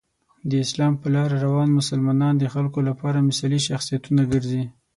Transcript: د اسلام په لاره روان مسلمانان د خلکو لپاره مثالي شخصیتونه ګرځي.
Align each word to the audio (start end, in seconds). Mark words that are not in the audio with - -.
د 0.49 0.51
اسلام 0.65 0.93
په 1.01 1.07
لاره 1.15 1.35
روان 1.45 1.69
مسلمانان 1.79 2.33
د 2.37 2.45
خلکو 2.53 2.79
لپاره 2.89 3.25
مثالي 3.29 3.59
شخصیتونه 3.69 4.21
ګرځي. 4.33 4.63